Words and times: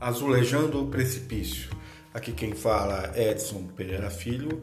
Azulejando 0.00 0.80
o 0.80 0.86
Precipício. 0.86 1.70
Aqui 2.14 2.30
quem 2.30 2.52
fala 2.52 3.10
é 3.16 3.32
Edson 3.32 3.64
Pereira 3.76 4.08
Filho. 4.08 4.62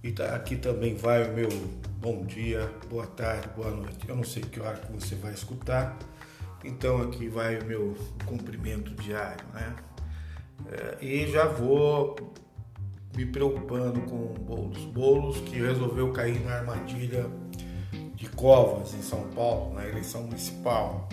E 0.00 0.12
tá, 0.12 0.36
aqui 0.36 0.54
também 0.54 0.94
vai 0.94 1.28
o 1.28 1.34
meu 1.34 1.48
bom 1.98 2.24
dia, 2.24 2.70
boa 2.88 3.06
tarde, 3.06 3.48
boa 3.56 3.72
noite. 3.72 4.08
Eu 4.08 4.14
não 4.14 4.22
sei 4.22 4.44
que 4.44 4.60
hora 4.60 4.76
que 4.76 4.92
você 4.92 5.16
vai 5.16 5.32
escutar, 5.32 5.98
então 6.62 7.02
aqui 7.02 7.26
vai 7.26 7.58
o 7.58 7.64
meu 7.64 7.96
cumprimento 8.26 8.94
diário, 8.94 9.44
né? 9.52 9.74
É, 10.70 11.04
e 11.04 11.26
já 11.32 11.46
vou 11.46 12.14
me 13.16 13.26
preocupando 13.26 14.02
com 14.02 14.34
bolos. 14.34 14.84
Bolos 14.84 15.40
que 15.40 15.56
resolveu 15.56 16.12
cair 16.12 16.40
na 16.44 16.58
armadilha 16.58 17.26
de 18.14 18.28
Covas, 18.28 18.94
em 18.94 19.02
São 19.02 19.28
Paulo, 19.30 19.74
na 19.74 19.84
eleição 19.84 20.22
municipal. 20.22 21.08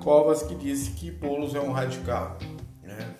Covas 0.00 0.42
que 0.42 0.54
disse 0.54 0.92
que 0.92 1.10
Bolos 1.10 1.54
é 1.54 1.60
um 1.60 1.72
radical, 1.72 2.38
né? 2.86 3.16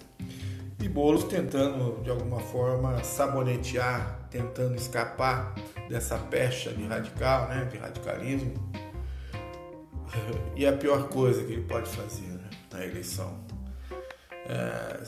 E 0.81 0.89
Bolos 0.89 1.25
tentando, 1.25 2.01
de 2.03 2.11
alguma 2.11 2.39
forma, 2.39 3.03
sabonetear, 3.03 4.29
tentando 4.31 4.77
escapar 4.77 5.55
dessa 5.89 6.17
pecha 6.17 6.73
de 6.73 6.87
radical, 6.87 7.49
né? 7.49 7.65
De 7.65 7.79
radicalismo. 7.79 8.55
E 10.57 10.67
a 10.67 10.73
pior 10.73 11.09
coisa 11.09 11.45
que 11.45 11.53
ele 11.53 11.65
pode 11.65 11.91
fazer 11.91 12.29
né? 12.29 12.49
na 12.73 12.87
eleição. 12.87 13.39
É, 14.49 15.03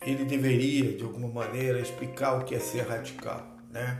ele 0.00 0.24
deveria, 0.24 0.96
de 0.96 1.04
alguma 1.04 1.28
maneira, 1.28 1.80
explicar 1.80 2.38
o 2.38 2.44
que 2.44 2.54
é 2.54 2.58
ser 2.58 2.88
radical, 2.88 3.46
né? 3.70 3.98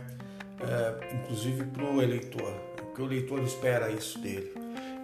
É, 0.61 1.15
inclusive 1.15 1.65
para 1.65 1.83
o 1.83 2.01
eleitor, 2.01 2.51
porque 2.77 3.01
o 3.01 3.05
eleitor 3.05 3.43
espera 3.43 3.91
isso 3.91 4.17
dele. 4.19 4.53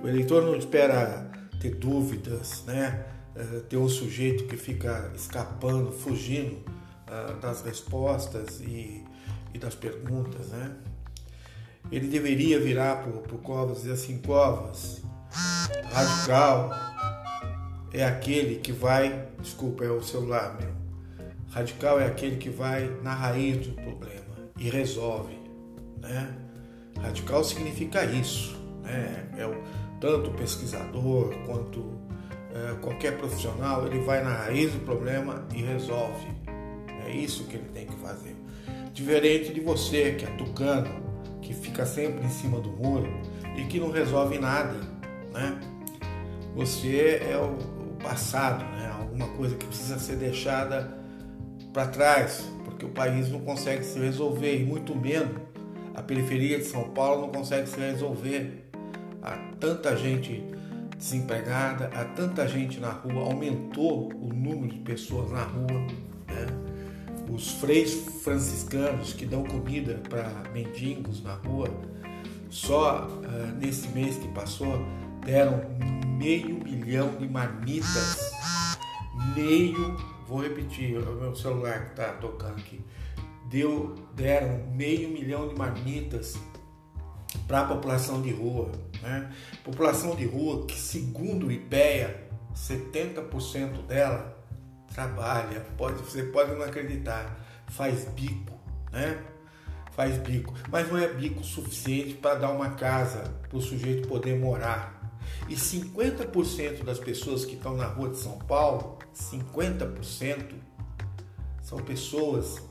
O 0.01 0.07
eleitor 0.07 0.43
não 0.43 0.55
espera 0.55 1.29
ter 1.61 1.75
dúvidas, 1.75 2.63
né? 2.65 3.05
É, 3.35 3.59
ter 3.61 3.77
um 3.77 3.89
sujeito 3.89 4.45
que 4.45 4.55
fica 4.55 5.11
escapando, 5.15 5.91
fugindo 5.91 6.57
é, 7.07 7.33
das 7.39 7.61
respostas 7.61 8.61
e, 8.61 9.03
e, 9.53 9.57
das 9.57 9.75
perguntas, 9.75 10.47
né? 10.49 10.75
Ele 11.91 12.07
deveria 12.07 12.59
virar 12.59 13.03
para 13.03 13.35
o 13.35 13.39
Covas 13.39 13.79
e 13.79 13.81
dizer 13.81 13.93
assim, 13.93 14.17
Covas, 14.19 15.01
radical 15.91 16.71
é 17.93 18.03
aquele 18.03 18.55
que 18.55 18.71
vai, 18.71 19.27
desculpa, 19.39 19.83
é 19.83 19.89
o 19.89 20.01
celular 20.01 20.57
meu, 20.59 20.75
Radical 21.55 22.01
é 22.01 22.05
aquele 22.05 22.35
que 22.35 22.49
vai 22.49 22.85
na 23.01 23.13
raiz 23.13 23.65
do 23.65 23.73
problema 23.75 24.35
e 24.59 24.69
resolve. 24.69 25.39
Né? 26.01 26.35
Radical 26.99 27.45
significa 27.45 28.03
isso. 28.03 28.57
Né? 28.83 29.25
É 29.37 29.47
o, 29.47 29.63
tanto 30.01 30.31
o 30.31 30.33
pesquisador 30.33 31.33
quanto 31.45 31.79
qualquer 32.81 33.17
profissional, 33.17 33.85
ele 33.85 33.99
vai 33.99 34.23
na 34.23 34.31
raiz 34.31 34.71
do 34.71 34.79
problema 34.79 35.45
e 35.53 35.61
resolve. 35.61 36.27
É 37.05 37.11
isso 37.11 37.43
que 37.45 37.55
ele 37.57 37.69
tem 37.73 37.85
que 37.85 37.95
fazer. 37.95 38.35
Diferente 38.93 39.53
de 39.53 39.59
você 39.59 40.13
que 40.13 40.25
é 40.25 40.29
tucano, 40.29 40.89
que 41.41 41.53
fica 41.53 41.85
sempre 41.85 42.25
em 42.25 42.29
cima 42.29 42.59
do 42.59 42.69
muro 42.69 43.09
e 43.57 43.65
que 43.65 43.79
não 43.79 43.91
resolve 43.91 44.39
nada. 44.39 44.73
Né? 45.33 45.59
Você 46.55 47.21
é 47.29 47.37
o, 47.37 47.57
o 47.57 47.97
passado, 48.01 48.63
né? 48.63 48.89
alguma 48.99 49.27
coisa 49.35 49.55
que 49.55 49.65
precisa 49.65 49.99
ser 49.99 50.15
deixada 50.15 50.97
para 51.73 51.87
trás, 51.87 52.49
porque 52.63 52.85
o 52.85 52.89
país 52.89 53.29
não 53.29 53.41
consegue 53.41 53.83
se 53.83 53.99
resolver, 53.99 54.61
e 54.61 54.63
muito 54.63 54.95
menos 54.95 55.35
a 55.93 56.01
periferia 56.01 56.57
de 56.57 56.65
São 56.65 56.89
Paulo 56.91 57.23
não 57.23 57.29
consegue 57.29 57.67
se 57.67 57.79
resolver. 57.79 58.65
Há 59.21 59.37
tanta 59.59 59.95
gente 59.95 60.43
desempregada, 60.97 61.89
há 61.93 62.05
tanta 62.05 62.47
gente 62.47 62.79
na 62.79 62.91
rua, 62.91 63.23
aumentou 63.23 64.11
o 64.13 64.33
número 64.33 64.67
de 64.67 64.79
pessoas 64.79 65.31
na 65.31 65.43
rua. 65.43 65.79
Né? 66.27 66.47
Os 67.29 67.51
freis 67.53 67.93
franciscanos 68.23 69.13
que 69.13 69.25
dão 69.25 69.43
comida 69.43 70.01
para 70.09 70.29
mendigos 70.53 71.23
na 71.23 71.33
rua, 71.35 71.69
só 72.49 73.07
uh, 73.07 73.55
nesse 73.59 73.87
mês 73.89 74.17
que 74.17 74.27
passou 74.29 74.79
deram 75.25 75.61
meio 76.17 76.63
milhão 76.63 77.15
de 77.17 77.27
marmitas. 77.27 78.31
Meio 79.35 79.97
Vou 80.27 80.41
repetir, 80.41 80.97
o 80.97 81.15
meu 81.15 81.35
celular 81.35 81.85
que 81.85 81.91
está 81.91 82.13
tocando 82.13 82.57
aqui. 82.57 82.81
Deu, 83.47 83.93
deram 84.15 84.65
meio 84.73 85.09
milhão 85.09 85.47
de 85.47 85.55
marmitas 85.55 86.35
para 87.47 87.61
a 87.61 87.65
população 87.65 88.21
de 88.21 88.31
rua. 88.31 88.71
Né? 89.01 89.31
População 89.63 90.15
de 90.15 90.25
rua 90.25 90.65
que, 90.65 90.77
segundo 90.77 91.47
o 91.47 91.51
IPEA, 91.51 92.27
70% 92.55 93.85
dela 93.85 94.35
trabalha, 94.93 95.65
pode, 95.77 96.01
você 96.01 96.23
pode 96.23 96.53
não 96.53 96.63
acreditar, 96.63 97.37
faz 97.67 98.05
bico, 98.05 98.57
né? 98.91 99.21
Faz 99.91 100.17
bico, 100.17 100.53
mas 100.69 100.89
não 100.89 100.97
é 100.97 101.07
bico 101.07 101.43
suficiente 101.43 102.15
para 102.15 102.35
dar 102.35 102.51
uma 102.51 102.71
casa 102.71 103.33
para 103.47 103.57
o 103.57 103.61
sujeito 103.61 104.07
poder 104.07 104.37
morar. 104.37 104.95
E 105.47 105.55
50% 105.55 106.83
das 106.83 106.99
pessoas 106.99 107.45
que 107.45 107.55
estão 107.55 107.75
na 107.75 107.85
rua 107.85 108.09
de 108.09 108.17
São 108.17 108.37
Paulo, 108.39 108.99
50% 109.13 110.55
são 111.61 111.79
pessoas 111.79 112.61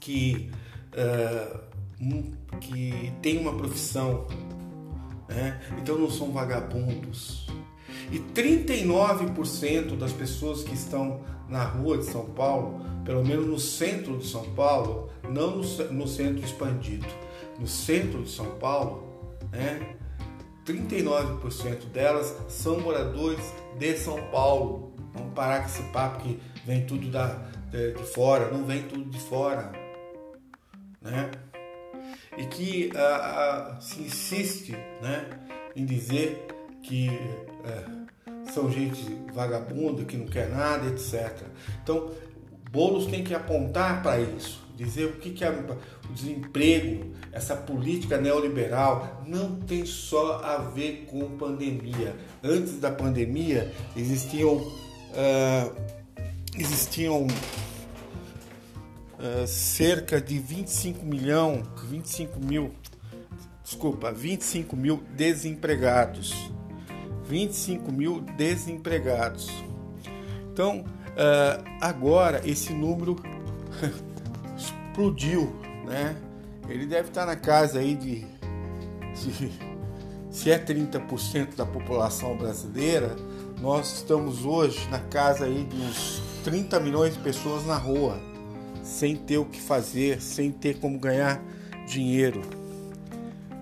que, 0.00 0.50
uh, 0.92 1.60
que 2.60 3.12
têm 3.22 3.38
uma 3.38 3.52
profissão, 3.52 4.26
né? 5.28 5.60
então 5.80 5.98
não 5.98 6.10
são 6.10 6.32
vagabundos. 6.32 7.46
E 8.10 8.18
39% 8.18 9.96
das 9.96 10.12
pessoas 10.12 10.62
que 10.62 10.74
estão 10.74 11.20
na 11.48 11.64
rua 11.64 11.98
de 11.98 12.04
São 12.04 12.26
Paulo, 12.26 12.80
pelo 13.04 13.24
menos 13.24 13.46
no 13.46 13.58
centro 13.58 14.18
de 14.18 14.26
São 14.26 14.44
Paulo, 14.54 15.10
não 15.28 15.56
no, 15.56 15.62
no 15.92 16.08
centro 16.08 16.44
expandido, 16.44 17.06
no 17.58 17.66
centro 17.66 18.22
de 18.22 18.30
São 18.30 18.58
Paulo, 18.58 19.08
né? 19.50 19.96
39% 20.64 21.86
delas 21.92 22.36
são 22.48 22.80
moradores 22.80 23.44
de 23.78 23.96
São 23.96 24.16
Paulo. 24.30 24.92
Vamos 25.12 25.34
parar 25.34 25.60
com 25.60 25.66
esse 25.66 25.82
papo 25.90 26.22
que 26.22 26.40
vem 26.64 26.86
tudo 26.86 27.10
da, 27.10 27.26
de, 27.70 27.92
de 27.92 28.04
fora, 28.04 28.50
não 28.50 28.64
vem 28.64 28.82
tudo 28.82 29.04
de 29.10 29.18
fora. 29.18 29.72
Né? 31.00 31.30
E 32.36 32.46
que 32.46 32.90
ah, 32.94 33.76
ah, 33.76 33.80
se 33.80 34.00
insiste 34.00 34.72
né, 35.02 35.28
em 35.76 35.84
dizer 35.84 36.46
que 36.82 37.08
é, 37.64 38.50
são 38.52 38.70
gente 38.70 39.04
vagabunda, 39.32 40.04
que 40.04 40.16
não 40.16 40.26
quer 40.26 40.48
nada, 40.48 40.88
etc. 40.88 41.46
Então, 41.82 42.10
Boulos 42.70 43.06
tem 43.06 43.22
que 43.22 43.34
apontar 43.34 44.02
para 44.02 44.18
isso, 44.18 44.66
dizer 44.76 45.04
o 45.04 45.12
que, 45.12 45.30
que 45.30 45.44
é 45.44 45.50
o 45.50 46.12
desemprego, 46.12 47.12
essa 47.30 47.54
política 47.54 48.18
neoliberal 48.18 49.22
não 49.26 49.56
tem 49.56 49.84
só 49.84 50.40
a 50.42 50.56
ver 50.56 51.06
com 51.10 51.36
pandemia. 51.36 52.16
Antes 52.42 52.78
da 52.78 52.90
pandemia 52.90 53.70
existiam 53.94 54.56
uh, 54.56 55.76
existiam 56.58 57.26
uh, 59.22 59.46
cerca 59.46 60.20
de 60.20 60.38
25 60.38 61.06
milhão, 61.06 61.62
25 61.88 62.38
mil, 62.44 62.74
desculpa, 63.62 64.12
25 64.12 64.76
mil 64.76 65.02
desempregados. 65.14 66.50
25 67.24 67.90
mil 67.92 68.20
desempregados. 68.20 69.48
Então, 70.52 70.84
Uh, 71.12 71.62
agora 71.78 72.40
esse 72.42 72.72
número 72.72 73.16
explodiu, 74.56 75.54
né? 75.84 76.16
Ele 76.66 76.86
deve 76.86 77.08
estar 77.08 77.26
na 77.26 77.36
casa 77.36 77.80
aí 77.80 77.94
de, 77.94 78.24
de 79.14 79.52
se 80.30 80.50
é 80.50 80.58
30% 80.58 81.54
da 81.54 81.66
população 81.66 82.34
brasileira, 82.34 83.14
nós 83.60 83.96
estamos 83.96 84.46
hoje 84.46 84.88
na 84.88 85.00
casa 85.00 85.44
aí 85.44 85.64
de 85.64 85.76
uns 85.76 86.22
30 86.44 86.80
milhões 86.80 87.12
de 87.12 87.20
pessoas 87.20 87.66
na 87.66 87.76
rua, 87.76 88.18
sem 88.82 89.16
ter 89.16 89.38
o 89.38 89.44
que 89.44 89.60
fazer, 89.60 90.20
sem 90.20 90.50
ter 90.50 90.78
como 90.78 90.98
ganhar 90.98 91.42
dinheiro, 91.86 92.42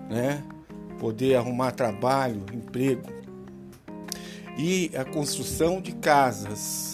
né? 0.09 0.43
Poder 0.99 1.35
arrumar 1.35 1.71
trabalho, 1.71 2.45
emprego. 2.53 3.09
E 4.57 4.91
a 4.95 5.05
construção 5.05 5.81
de 5.81 5.93
casas 5.93 6.91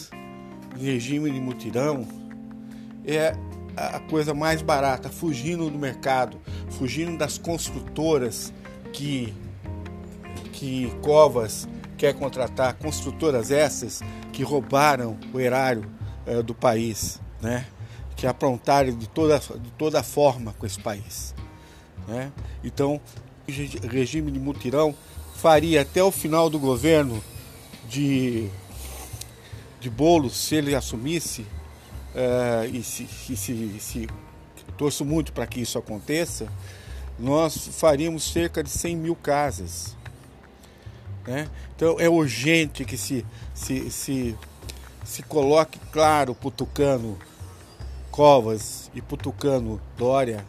regime 0.78 1.32
de 1.32 1.40
mutirão 1.40 2.08
é 3.06 3.36
a 3.76 4.00
coisa 4.00 4.34
mais 4.34 4.62
barata, 4.62 5.10
fugindo 5.10 5.70
do 5.70 5.78
mercado, 5.78 6.38
fugindo 6.72 7.18
das 7.18 7.38
construtoras 7.38 8.52
que, 8.92 9.34
que 10.52 10.92
Covas 11.02 11.68
quer 11.98 12.14
contratar, 12.14 12.74
construtoras 12.76 13.52
essas 13.52 14.02
que 14.32 14.44
roubaram 14.44 15.18
o 15.34 15.40
erário 15.40 15.86
é, 16.26 16.42
do 16.42 16.56
país, 16.56 17.22
né? 17.42 17.66
Que 18.18 18.28
aprontaram 18.28 18.92
de 18.92 19.08
toda, 19.08 19.40
de 19.40 19.72
toda 19.78 20.04
forma 20.04 20.54
com 20.60 20.66
esse 20.66 20.80
país. 20.80 21.34
Né? 22.08 22.32
Então, 22.64 23.00
o 23.48 23.88
regime 23.88 24.32
de 24.32 24.40
mutirão 24.40 24.94
faria 25.36 25.84
até 25.84 26.04
o 26.04 26.12
final 26.12 26.50
do 26.50 26.60
governo 26.60 27.24
de 27.88 28.50
de 29.80 29.90
Boulos, 29.90 30.36
se 30.36 30.56
ele 30.56 30.76
assumisse, 30.76 31.42
uh, 31.42 32.66
e 32.74 32.84
se, 32.84 33.08
se, 33.08 33.38
se, 33.38 33.80
se 33.80 34.08
torço 34.78 35.06
muito 35.06 35.32
para 35.32 35.46
que 35.46 35.62
isso 35.62 35.78
aconteça, 35.78 36.52
nós 37.18 37.70
faríamos 37.74 38.24
cerca 38.32 38.64
de 38.64 38.70
100 38.70 38.98
mil 38.98 39.16
casas. 39.16 39.96
Né? 41.26 41.50
Então 41.76 42.00
é 42.00 42.10
urgente 42.10 42.86
que 42.86 42.98
se, 42.98 43.26
se, 43.54 43.90
se, 43.92 44.36
se 45.04 45.24
coloque 45.24 45.80
claro 45.92 46.34
para 46.34 46.48
o 46.48 46.52
Tucano 46.52 47.18
Covas 48.18 48.90
e 48.96 49.02
para 49.02 49.14
o 49.14 49.18
Tucano 49.18 49.80
Dória 49.96 50.44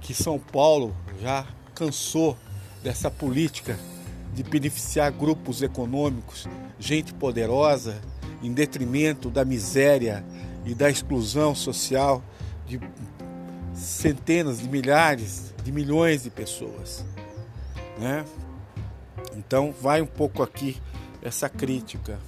que 0.00 0.14
São 0.14 0.38
Paulo 0.38 0.96
já 1.20 1.46
cansou 1.74 2.34
dessa 2.82 3.10
política 3.10 3.78
de 4.32 4.42
beneficiar 4.42 5.12
grupos 5.12 5.60
econômicos, 5.60 6.48
gente 6.78 7.12
poderosa, 7.12 8.00
em 8.42 8.54
detrimento 8.54 9.28
da 9.28 9.44
miséria 9.44 10.24
e 10.64 10.74
da 10.74 10.88
exclusão 10.88 11.54
social 11.54 12.24
de 12.66 12.80
centenas 13.74 14.58
de 14.58 14.66
milhares 14.66 15.52
de 15.62 15.70
milhões 15.70 16.22
de 16.22 16.30
pessoas, 16.30 17.04
né? 17.98 18.24
Então 19.36 19.74
vai 19.78 20.00
um 20.00 20.06
pouco 20.06 20.42
aqui 20.42 20.80
essa 21.20 21.50
crítica. 21.50 22.18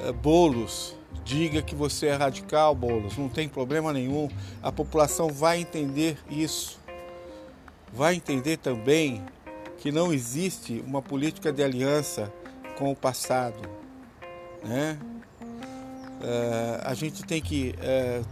É, 0.00 0.12
Bolos, 0.12 0.96
diga 1.28 1.60
que 1.60 1.74
você 1.74 2.06
é 2.06 2.14
radical, 2.14 2.74
Bolos, 2.74 3.18
não 3.18 3.28
tem 3.28 3.46
problema 3.46 3.92
nenhum. 3.92 4.30
A 4.62 4.72
população 4.72 5.28
vai 5.28 5.60
entender 5.60 6.16
isso. 6.30 6.80
Vai 7.92 8.14
entender 8.14 8.56
também 8.56 9.22
que 9.76 9.92
não 9.92 10.10
existe 10.10 10.82
uma 10.86 11.02
política 11.02 11.52
de 11.52 11.62
aliança 11.62 12.32
com 12.78 12.90
o 12.90 12.96
passado, 12.96 13.60
né? 14.64 14.98
É, 16.22 16.80
a 16.82 16.94
gente 16.94 17.22
tem 17.22 17.42
que 17.42 17.74
é, 17.78 18.22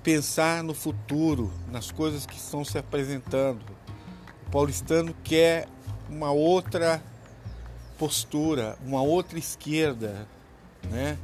pensar 0.00 0.62
no 0.62 0.74
futuro, 0.74 1.52
nas 1.70 1.90
coisas 1.90 2.24
que 2.24 2.36
estão 2.36 2.64
se 2.64 2.78
apresentando. 2.78 3.64
O 4.46 4.50
paulistano 4.52 5.14
quer 5.24 5.66
uma 6.08 6.30
outra 6.30 7.02
postura, 7.98 8.78
uma 8.86 9.02
outra 9.02 9.36
esquerda, 9.36 10.28
né? 10.88 11.18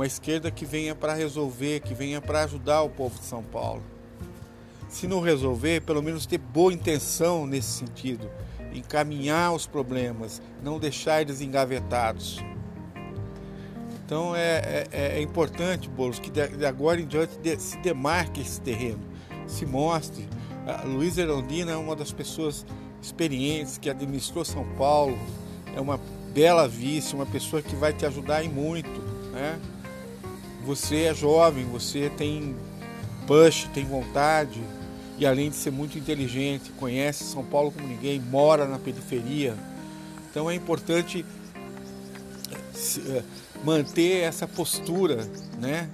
Uma 0.00 0.06
esquerda 0.06 0.50
que 0.50 0.64
venha 0.64 0.94
para 0.94 1.12
resolver, 1.12 1.80
que 1.80 1.92
venha 1.92 2.22
para 2.22 2.44
ajudar 2.44 2.80
o 2.80 2.88
povo 2.88 3.18
de 3.18 3.26
São 3.26 3.42
Paulo. 3.42 3.82
Se 4.88 5.06
não 5.06 5.20
resolver, 5.20 5.82
pelo 5.82 6.02
menos 6.02 6.24
ter 6.24 6.38
boa 6.38 6.72
intenção 6.72 7.46
nesse 7.46 7.68
sentido, 7.68 8.26
encaminhar 8.72 9.52
os 9.52 9.66
problemas, 9.66 10.40
não 10.62 10.78
deixar 10.78 11.20
eles 11.20 11.42
engavetados. 11.42 12.42
Então 14.02 14.34
é, 14.34 14.86
é, 14.90 15.18
é 15.18 15.20
importante, 15.20 15.86
Bolos, 15.86 16.18
que 16.18 16.30
de 16.30 16.64
agora 16.64 16.98
em 16.98 17.06
diante 17.06 17.34
se 17.58 17.76
demarque 17.76 18.40
esse 18.40 18.58
terreno, 18.58 19.06
se 19.46 19.66
mostre. 19.66 20.26
A 20.66 20.82
Luísa 20.82 21.20
Erondina 21.20 21.72
é 21.72 21.76
uma 21.76 21.94
das 21.94 22.10
pessoas 22.10 22.64
experientes 23.02 23.76
que 23.76 23.90
administrou 23.90 24.46
São 24.46 24.64
Paulo, 24.78 25.18
é 25.76 25.78
uma 25.78 26.00
bela 26.32 26.66
vice, 26.66 27.14
uma 27.14 27.26
pessoa 27.26 27.60
que 27.60 27.76
vai 27.76 27.92
te 27.92 28.06
ajudar 28.06 28.42
em 28.42 28.48
muito. 28.48 28.98
Né? 29.30 29.60
Você 30.64 31.02
é 31.04 31.14
jovem, 31.14 31.64
você 31.64 32.10
tem 32.10 32.54
push, 33.26 33.68
tem 33.72 33.84
vontade 33.84 34.60
e 35.18 35.26
além 35.26 35.50
de 35.50 35.56
ser 35.56 35.70
muito 35.70 35.98
inteligente, 35.98 36.72
conhece 36.72 37.24
São 37.24 37.44
Paulo 37.44 37.70
como 37.70 37.86
ninguém, 37.86 38.18
mora 38.18 38.66
na 38.66 38.78
periferia. 38.78 39.54
Então 40.30 40.50
é 40.50 40.54
importante 40.54 41.24
eh, 43.06 43.22
manter 43.62 44.22
essa 44.22 44.48
postura 44.48 45.28
né, 45.58 45.88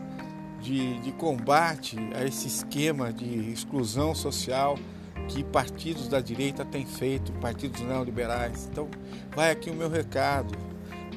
de, 0.63 1.01
de 1.01 1.13
combate 1.13 1.97
a 2.15 2.25
esse 2.25 2.47
esquema 2.47 3.13
de 3.13 3.53
exclusão 3.53 4.15
social 4.15 4.79
que 5.29 5.43
partidos 5.43 6.07
da 6.09 6.21
direita 6.21 6.65
têm 6.65 6.87
feito, 6.87 7.33
partidos 7.33 7.81
neoliberais. 7.81 8.69
Então, 8.71 8.89
vai 9.35 9.51
aqui 9.51 9.71
o 9.71 9.75
meu 9.75 9.91
recado, 9.91 10.57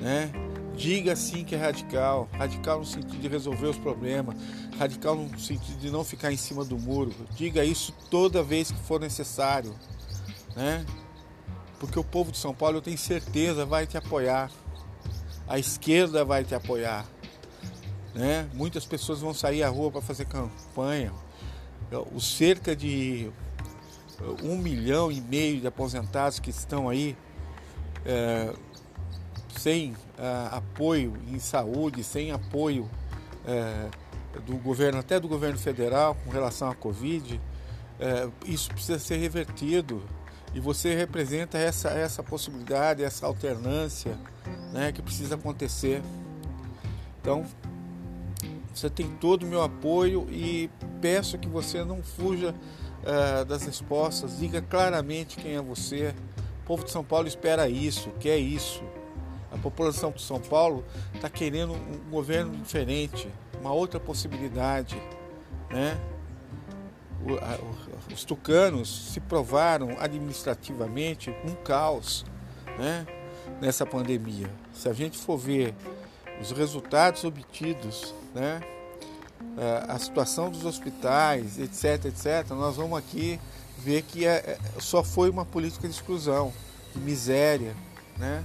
né? 0.02 0.32
Diga 0.80 1.16
sim 1.16 1.44
que 1.44 1.56
é 1.56 1.58
radical, 1.58 2.30
radical 2.32 2.80
no 2.80 2.86
sentido 2.86 3.20
de 3.20 3.28
resolver 3.28 3.68
os 3.68 3.78
problemas, 3.78 4.36
radical 4.78 5.16
no 5.16 5.40
sentido 5.40 5.78
de 5.78 5.92
não 5.92 6.04
ficar 6.04 6.32
em 6.32 6.38
cima 6.38 6.64
do 6.64 6.80
muro. 6.80 7.14
Diga 7.36 7.64
isso 7.66 7.94
toda 8.10 8.42
vez 8.42 8.72
que 8.72 8.80
for 8.80 9.00
necessário, 9.00 9.76
né? 10.56 10.86
Porque 11.80 12.00
o 12.00 12.04
povo 12.04 12.32
de 12.32 12.38
São 12.38 12.54
Paulo, 12.54 12.78
eu 12.78 12.82
tenho 12.82 12.98
certeza, 12.98 13.66
vai 13.66 13.86
te 13.86 13.98
apoiar 13.98 14.50
a 15.50 15.58
esquerda 15.58 16.24
vai 16.24 16.44
te 16.44 16.54
apoiar. 16.54 17.04
Né? 18.14 18.48
Muitas 18.54 18.86
pessoas 18.86 19.20
vão 19.20 19.34
sair 19.34 19.64
à 19.64 19.70
rua 19.70 19.92
para 19.92 20.02
fazer 20.02 20.26
campanha. 20.26 21.12
O 22.14 22.22
cerca 22.22 22.76
de 22.76 23.32
um 24.44 24.56
milhão 24.58 25.12
e 25.12 25.20
meio 25.20 25.60
de 25.60 25.66
aposentados 25.66 26.40
que 26.40 26.52
estão 26.52 26.88
aí 26.88 27.18
é, 28.06 28.54
sem 29.60 29.94
é, 30.18 30.56
apoio 30.56 31.14
em 31.28 31.38
saúde, 31.38 32.04
sem 32.04 32.32
apoio 32.32 32.90
é, 33.46 33.90
do 34.46 34.56
governo, 34.58 35.00
até 35.00 35.20
do 35.20 35.28
governo 35.28 35.60
federal 35.60 36.16
com 36.24 36.32
relação 36.32 36.70
à 36.70 36.76
Covid, 36.76 37.40
é, 38.00 38.30
isso 38.46 38.70
precisa 38.70 38.98
ser 38.98 39.18
revertido. 39.18 40.02
E 40.54 40.60
você 40.60 40.96
representa 40.96 41.58
essa, 41.58 41.90
essa 41.90 42.24
possibilidade, 42.24 43.04
essa 43.04 43.26
alternância 43.26 44.18
né, 44.72 44.92
que 44.92 45.02
precisa 45.02 45.36
acontecer. 45.36 46.02
Então, 47.22 47.46
você 48.74 48.90
tem 48.90 49.08
todo 49.20 49.44
o 49.44 49.46
meu 49.46 49.62
apoio 49.62 50.26
e 50.32 50.70
peço 51.02 51.38
que 51.38 51.48
você 51.48 51.84
não 51.84 52.02
fuja 52.02 52.56
uh, 53.04 53.46
das 53.46 53.64
respostas, 53.64 54.40
diga 54.40 54.62
claramente 54.62 55.38
quem 55.38 55.56
é 55.56 55.62
você. 55.62 56.16
O 56.64 56.66
povo 56.66 56.84
de 56.84 56.92
São 56.92 57.04
Paulo 57.04 57.28
espera 57.28 57.70
isso, 57.70 58.10
quer 58.20 58.38
isso. 58.38 58.82
A 59.52 59.58
população 59.58 60.12
de 60.12 60.22
São 60.22 60.40
Paulo 60.40 60.84
está 61.14 61.30
querendo 61.30 61.74
um 61.74 62.10
governo 62.10 62.56
diferente, 62.56 63.28
uma 63.60 63.72
outra 63.72 64.00
possibilidade, 64.00 65.02
né? 65.70 66.00
os 68.14 68.24
tucanos 68.24 69.12
se 69.12 69.20
provaram 69.20 69.98
administrativamente 70.00 71.30
um 71.44 71.54
caos, 71.56 72.26
né? 72.78 73.06
nessa 73.60 73.86
pandemia. 73.86 74.50
Se 74.74 74.88
a 74.88 74.94
gente 74.94 75.18
for 75.18 75.38
ver 75.38 75.74
os 76.42 76.52
resultados 76.52 77.24
obtidos, 77.24 78.14
né, 78.34 78.62
a 79.88 79.98
situação 80.00 80.50
dos 80.50 80.66
hospitais, 80.66 81.60
etc, 81.60 82.06
etc, 82.06 82.50
nós 82.52 82.78
vamos 82.78 82.98
aqui 82.98 83.40
ver 83.78 84.04
que 84.04 84.26
é, 84.26 84.36
é, 84.36 84.58
só 84.80 85.04
foi 85.04 85.30
uma 85.30 85.46
política 85.46 85.88
de 85.88 85.94
exclusão, 85.94 86.54
de 86.94 87.00
miséria, 87.02 87.76
né, 88.18 88.44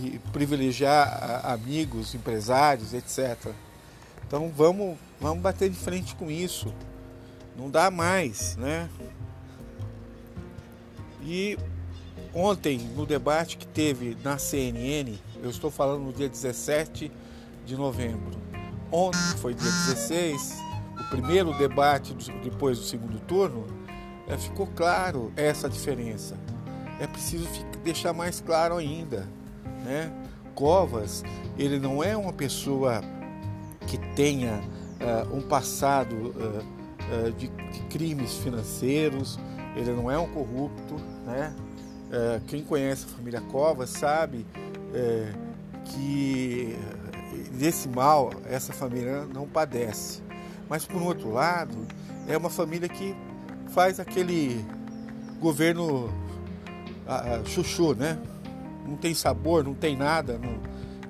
de 0.00 0.18
privilegiar 0.32 1.40
amigos, 1.44 2.14
empresários, 2.14 2.94
etc. 2.94 3.52
Então 4.26 4.52
vamos, 4.54 4.96
vamos 5.20 5.42
bater 5.42 5.68
de 5.70 5.76
frente 5.76 6.14
com 6.14 6.30
isso. 6.30 6.72
Não 7.56 7.70
dá 7.70 7.90
mais, 7.90 8.56
né? 8.56 8.88
E 11.22 11.58
Ontem, 12.34 12.78
no 12.94 13.06
debate 13.06 13.56
que 13.56 13.66
teve 13.66 14.16
na 14.22 14.38
CNN, 14.38 15.18
eu 15.42 15.48
estou 15.48 15.70
falando 15.70 16.04
no 16.04 16.12
dia 16.12 16.28
17 16.28 17.10
de 17.64 17.76
novembro. 17.76 18.38
Ontem, 18.92 19.18
foi 19.38 19.54
dia 19.54 19.70
16, 19.70 20.56
o 21.00 21.04
primeiro 21.10 21.56
debate 21.56 22.14
depois 22.42 22.78
do 22.78 22.84
segundo 22.84 23.18
turno, 23.20 23.66
é, 24.26 24.36
ficou 24.36 24.66
claro 24.66 25.32
essa 25.36 25.68
diferença. 25.68 26.36
É 27.00 27.06
preciso 27.06 27.48
deixar 27.82 28.12
mais 28.12 28.40
claro 28.40 28.76
ainda. 28.76 29.26
Né? 29.88 30.12
Covas, 30.54 31.24
ele 31.56 31.78
não 31.78 32.04
é 32.04 32.14
uma 32.14 32.32
pessoa 32.32 33.00
que 33.86 33.96
tenha 34.14 34.60
uh, 35.00 35.34
um 35.34 35.40
passado 35.40 36.14
uh, 36.14 37.26
uh, 37.26 37.32
de, 37.32 37.48
de 37.48 37.80
crimes 37.88 38.34
financeiros, 38.36 39.38
ele 39.74 39.92
não 39.92 40.10
é 40.10 40.18
um 40.18 40.28
corrupto, 40.28 40.94
né? 41.24 41.54
Quem 42.46 42.64
conhece 42.64 43.04
a 43.04 43.08
família 43.08 43.40
Covas 43.42 43.90
sabe 43.90 44.46
que 45.84 46.74
desse 47.52 47.86
mal 47.86 48.30
essa 48.46 48.72
família 48.72 49.26
não 49.26 49.46
padece. 49.46 50.22
Mas 50.70 50.86
por 50.86 51.02
outro 51.02 51.30
lado, 51.30 51.86
é 52.26 52.34
uma 52.34 52.48
família 52.48 52.88
que 52.88 53.14
faz 53.68 54.00
aquele 54.00 54.64
governo 55.38 56.10
a, 57.06 57.36
a, 57.36 57.44
chuchu, 57.44 57.94
né? 57.94 58.18
Não 58.88 58.96
tem 58.96 59.14
sabor, 59.14 59.62
não 59.62 59.74
tem 59.74 59.96
nada. 59.96 60.38
Não, 60.38 60.58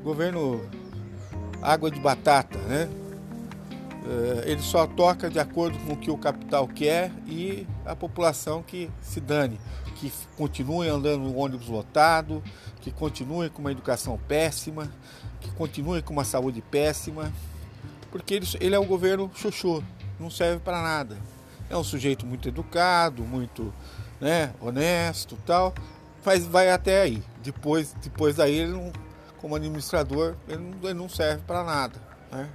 governo 0.03 0.61
água 1.63 1.91
de 1.91 2.01
batata, 2.01 2.59
né? 2.59 2.89
eh, 4.09 4.53
ele 4.53 4.63
só 4.63 4.87
toca 4.87 5.29
de 5.29 5.39
acordo 5.39 5.79
com 5.81 5.93
o 5.93 5.97
que 5.97 6.11
o 6.11 6.17
capital 6.17 6.67
quer 6.67 7.13
e 7.27 7.67
a 7.85 7.95
população 7.95 8.63
que 8.63 8.91
se 9.03 9.21
dane, 9.21 9.61
que 9.97 10.11
continue 10.37 10.89
andando 10.89 11.25
no 11.25 11.37
ônibus 11.37 11.69
lotado, 11.69 12.43
que 12.81 12.91
continue 12.91 13.51
com 13.51 13.61
uma 13.61 13.71
educação 13.71 14.19
péssima, 14.27 14.91
que 15.41 15.51
continue 15.53 16.01
com 16.01 16.13
uma 16.13 16.25
saúde 16.25 16.63
péssima, 16.63 17.33
porque 18.11 18.35
ele, 18.35 18.47
ele 18.61 18.75
é 18.75 18.79
um 18.81 18.87
governo 18.87 19.31
chuchu, 19.35 19.85
não 20.19 20.31
serve 20.31 20.61
para 20.61 20.81
nada. 20.81 21.19
É 21.69 21.77
um 21.77 21.85
sujeito 21.85 22.25
muito 22.25 22.49
educado, 22.49 23.23
muito 23.25 23.75
né, 24.19 24.55
honesto 24.59 25.39
tal, 25.45 25.75
mas 26.29 26.45
vai 26.45 26.71
até 26.71 27.01
aí. 27.01 27.23
Depois, 27.43 27.97
depois 28.03 28.37
daí, 28.37 28.55
ele 28.55 28.73
não, 28.73 28.93
como 29.39 29.57
administrador, 29.57 30.35
ele 30.47 30.59
não, 30.59 30.91
ele 30.91 30.99
não 30.99 31.09
serve 31.09 31.43
para 31.47 31.65
nada. 31.65 31.99
Né? 32.31 32.47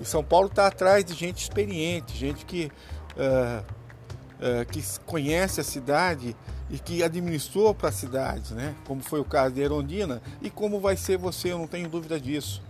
E 0.00 0.04
São 0.06 0.24
Paulo 0.24 0.46
está 0.46 0.66
atrás 0.66 1.04
de 1.04 1.12
gente 1.12 1.42
experiente, 1.42 2.16
gente 2.16 2.46
que, 2.46 2.72
uh, 3.18 3.62
uh, 3.62 4.64
que 4.72 4.82
conhece 5.04 5.60
a 5.60 5.64
cidade 5.64 6.34
e 6.70 6.78
que 6.78 7.02
administrou 7.02 7.74
para 7.74 7.90
a 7.90 7.92
cidade, 7.92 8.54
né? 8.54 8.74
como 8.86 9.02
foi 9.02 9.20
o 9.20 9.24
caso 9.26 9.54
de 9.54 9.60
Erondina, 9.60 10.22
e 10.40 10.48
como 10.48 10.80
vai 10.80 10.96
ser 10.96 11.18
você, 11.18 11.52
eu 11.52 11.58
não 11.58 11.66
tenho 11.66 11.86
dúvida 11.86 12.18
disso. 12.18 12.62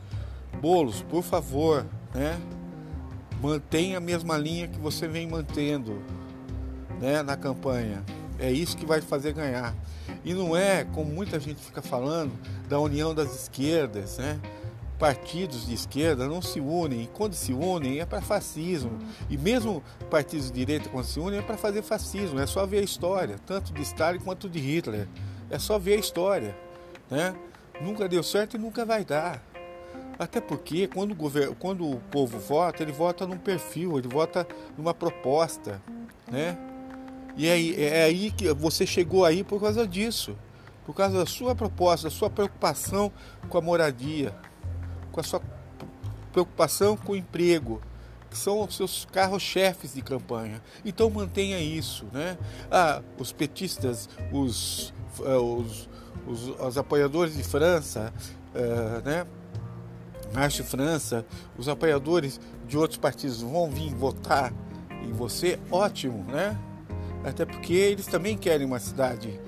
Bolos, 0.60 1.02
por 1.02 1.22
favor, 1.22 1.86
né? 2.12 2.36
mantenha 3.40 3.98
a 3.98 4.00
mesma 4.00 4.36
linha 4.36 4.66
que 4.66 4.80
você 4.80 5.06
vem 5.06 5.28
mantendo 5.28 6.02
né, 7.00 7.22
na 7.22 7.36
campanha. 7.36 8.02
É 8.40 8.50
isso 8.50 8.76
que 8.76 8.84
vai 8.84 9.00
fazer 9.00 9.32
ganhar. 9.34 9.72
E 10.28 10.34
não 10.34 10.54
é, 10.54 10.84
como 10.84 11.10
muita 11.10 11.40
gente 11.40 11.58
fica 11.58 11.80
falando, 11.80 12.30
da 12.68 12.78
união 12.78 13.14
das 13.14 13.34
esquerdas, 13.34 14.18
né? 14.18 14.38
Partidos 14.98 15.66
de 15.66 15.72
esquerda 15.72 16.28
não 16.28 16.42
se 16.42 16.60
unem, 16.60 17.04
e 17.04 17.06
quando 17.06 17.32
se 17.32 17.54
unem 17.54 18.00
é 18.00 18.04
para 18.04 18.20
fascismo. 18.20 18.98
E 19.30 19.38
mesmo 19.38 19.82
partidos 20.10 20.50
de 20.50 20.52
direita, 20.52 20.90
quando 20.90 21.06
se 21.06 21.18
unem, 21.18 21.38
é 21.38 21.42
para 21.42 21.56
fazer 21.56 21.80
fascismo. 21.80 22.38
É 22.38 22.46
só 22.46 22.66
ver 22.66 22.80
a 22.80 22.82
história, 22.82 23.38
tanto 23.46 23.72
de 23.72 23.80
Stalin 23.80 24.18
quanto 24.18 24.50
de 24.50 24.58
Hitler. 24.58 25.08
É 25.48 25.58
só 25.58 25.78
ver 25.78 25.94
a 25.94 25.98
história. 25.98 26.54
Né? 27.10 27.34
Nunca 27.80 28.06
deu 28.06 28.22
certo 28.22 28.54
e 28.54 28.58
nunca 28.58 28.84
vai 28.84 29.06
dar. 29.06 29.42
Até 30.18 30.42
porque 30.42 30.88
quando 30.88 31.12
o, 31.12 31.14
governo, 31.14 31.56
quando 31.58 31.90
o 31.90 32.00
povo 32.10 32.38
vota, 32.38 32.82
ele 32.82 32.92
vota 32.92 33.26
num 33.26 33.38
perfil, 33.38 33.98
ele 33.98 34.08
vota 34.08 34.46
numa 34.76 34.92
proposta. 34.92 35.80
Né? 36.30 36.67
E 37.38 37.46
é, 37.46 38.00
é 38.00 38.04
aí 38.04 38.32
que 38.32 38.52
você 38.52 38.84
chegou 38.84 39.24
aí 39.24 39.44
por 39.44 39.60
causa 39.60 39.86
disso, 39.86 40.36
por 40.84 40.92
causa 40.92 41.18
da 41.18 41.26
sua 41.26 41.54
proposta, 41.54 42.08
da 42.08 42.14
sua 42.14 42.28
preocupação 42.28 43.12
com 43.48 43.56
a 43.56 43.60
moradia, 43.60 44.34
com 45.12 45.20
a 45.20 45.22
sua 45.22 45.40
preocupação 46.32 46.96
com 46.96 47.12
o 47.12 47.16
emprego, 47.16 47.80
que 48.28 48.36
são 48.36 48.62
os 48.64 48.76
seus 48.76 49.04
carros-chefes 49.04 49.94
de 49.94 50.02
campanha. 50.02 50.60
Então 50.84 51.08
mantenha 51.08 51.60
isso, 51.60 52.06
né? 52.12 52.36
Ah, 52.70 53.02
os 53.16 53.32
petistas, 53.32 54.08
os, 54.32 54.92
eh, 55.20 55.36
os, 55.36 55.88
os, 56.26 56.48
os 56.60 56.76
apoiadores 56.76 57.36
de 57.36 57.44
França, 57.44 58.12
uh, 58.52 59.08
né? 59.08 59.26
Marche 60.34 60.62
França, 60.64 61.24
os 61.56 61.68
apoiadores 61.68 62.40
de 62.66 62.76
outros 62.76 62.98
partidos 62.98 63.40
vão 63.40 63.70
vir 63.70 63.94
votar 63.94 64.52
em 65.02 65.12
você, 65.12 65.58
ótimo, 65.70 66.24
né? 66.24 66.58
Até 67.28 67.44
porque 67.44 67.72
eles 67.72 68.06
também 68.06 68.36
querem 68.36 68.66
uma 68.66 68.78
cidade 68.78 69.40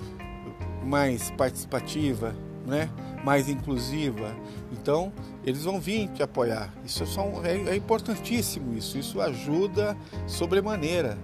mais 0.83 1.31
participativa, 1.31 2.35
né? 2.65 2.89
mais 3.23 3.49
inclusiva. 3.49 4.35
Então, 4.71 5.11
eles 5.43 5.63
vão 5.63 5.79
vir 5.79 6.07
te 6.09 6.23
apoiar. 6.23 6.73
Isso 6.83 7.03
é, 7.03 7.21
um, 7.21 7.45
é, 7.45 7.71
é 7.71 7.75
importantíssimo 7.75 8.75
isso. 8.75 8.97
Isso 8.97 9.21
ajuda 9.21 9.95
sobremaneira. 10.27 11.17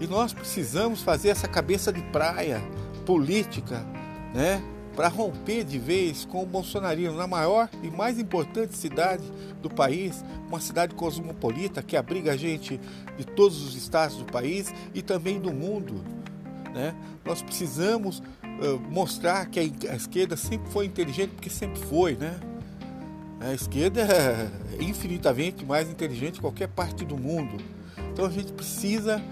E 0.00 0.06
nós 0.06 0.32
precisamos 0.32 1.02
fazer 1.02 1.30
essa 1.30 1.48
cabeça 1.48 1.92
de 1.92 2.02
praia 2.02 2.62
política, 3.04 3.84
né? 4.34 4.62
Para 4.96 5.08
romper 5.08 5.62
de 5.62 5.78
vez 5.78 6.24
com 6.24 6.42
o 6.42 6.46
bolsonarismo 6.46 7.16
na 7.16 7.26
maior 7.26 7.68
e 7.82 7.90
mais 7.90 8.18
importante 8.18 8.74
cidade 8.74 9.22
do 9.60 9.68
país, 9.68 10.24
uma 10.48 10.58
cidade 10.58 10.94
cosmopolita 10.94 11.82
que 11.82 11.98
abriga 11.98 12.36
gente 12.36 12.80
de 13.18 13.24
todos 13.26 13.62
os 13.62 13.76
estados 13.76 14.16
do 14.16 14.24
país 14.24 14.72
e 14.94 15.02
também 15.02 15.38
do 15.38 15.52
mundo. 15.52 16.02
Né? 16.72 16.94
Nós 17.26 17.42
precisamos 17.42 18.20
uh, 18.20 18.80
mostrar 18.90 19.44
que 19.46 19.60
a, 19.60 19.94
esquerda 19.94 20.34
sempre 20.34 20.70
foi 20.70 20.86
inteligente, 20.86 21.30
porque 21.32 21.50
sempre 21.50 21.78
foi. 21.82 22.14
Né? 22.14 22.34
A 23.40 23.52
esquerda 23.52 24.00
é 24.00 24.82
infinitamente 24.82 25.62
mais 25.62 25.90
inteligente 25.90 26.34
que 26.34 26.40
qualquer 26.40 26.68
parte 26.68 27.04
do 27.04 27.18
mundo. 27.18 27.62
Então 28.12 28.24
a 28.24 28.30
gente 28.30 28.50
precisa 28.50 29.22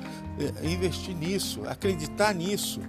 investir 0.63 1.15
nisso, 1.17 1.63
acreditar 1.67 2.35
nisso 2.35 2.83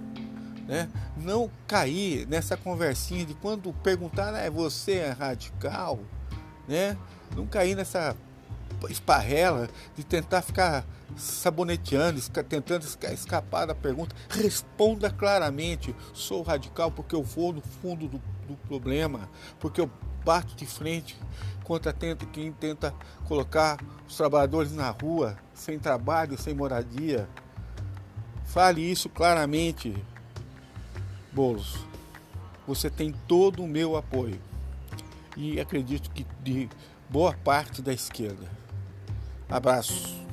né? 0.66 0.88
Não 1.16 1.50
cair 1.66 2.26
nessa 2.26 2.56
conversinha 2.56 3.24
de 3.24 3.34
quando 3.34 3.72
perguntar, 3.72 4.34
ah, 4.34 4.50
você 4.50 4.92
é 4.92 5.10
radical, 5.10 6.00
né? 6.68 6.96
Não 7.34 7.46
cair 7.46 7.74
nessa 7.74 8.16
esparrela 8.90 9.68
de 9.94 10.04
tentar 10.04 10.42
ficar 10.42 10.84
saboneteando, 11.16 12.20
tentando 12.48 12.84
escapar 13.12 13.66
da 13.66 13.74
pergunta. 13.74 14.14
Responda 14.28 15.10
claramente: 15.10 15.94
sou 16.12 16.42
radical 16.42 16.90
porque 16.90 17.14
eu 17.14 17.22
vou 17.22 17.52
no 17.52 17.62
fundo 17.62 18.08
do, 18.08 18.18
do 18.46 18.56
problema, 18.68 19.28
porque 19.58 19.80
eu 19.80 19.90
bato 20.24 20.56
de 20.56 20.66
frente 20.66 21.16
contra 21.62 21.92
quem 21.92 22.52
tenta 22.52 22.92
colocar 23.24 23.78
os 24.06 24.16
trabalhadores 24.16 24.72
na 24.72 24.90
rua, 24.90 25.36
sem 25.54 25.78
trabalho, 25.78 26.36
sem 26.36 26.54
moradia. 26.54 27.28
Fale 28.44 28.80
isso 28.80 29.08
claramente, 29.08 29.96
Bolos, 31.36 31.76
você 32.66 32.88
tem 32.88 33.12
todo 33.28 33.62
o 33.62 33.68
meu 33.68 33.94
apoio 33.94 34.40
e 35.36 35.60
acredito 35.60 36.10
que 36.10 36.26
de 36.42 36.66
boa 37.10 37.34
parte 37.34 37.82
da 37.82 37.92
esquerda. 37.92 38.50
Abraço. 39.46 40.25